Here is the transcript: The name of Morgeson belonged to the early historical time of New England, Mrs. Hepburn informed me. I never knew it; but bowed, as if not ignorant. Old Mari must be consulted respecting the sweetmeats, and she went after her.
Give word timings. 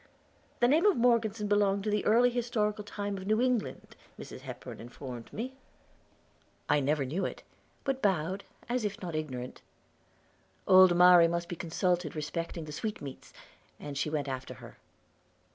The 0.61 0.67
name 0.67 0.87
of 0.87 0.97
Morgeson 0.97 1.47
belonged 1.47 1.83
to 1.83 1.91
the 1.91 2.03
early 2.05 2.31
historical 2.31 2.83
time 2.83 3.17
of 3.19 3.27
New 3.27 3.39
England, 3.39 3.95
Mrs. 4.19 4.39
Hepburn 4.39 4.79
informed 4.79 5.31
me. 5.31 5.53
I 6.67 6.79
never 6.79 7.05
knew 7.05 7.23
it; 7.23 7.43
but 7.83 8.01
bowed, 8.01 8.43
as 8.67 8.83
if 8.83 8.99
not 8.99 9.13
ignorant. 9.15 9.61
Old 10.67 10.97
Mari 10.97 11.27
must 11.27 11.47
be 11.47 11.55
consulted 11.55 12.15
respecting 12.15 12.65
the 12.65 12.71
sweetmeats, 12.71 13.31
and 13.79 13.95
she 13.95 14.09
went 14.09 14.27
after 14.27 14.55
her. 14.55 14.77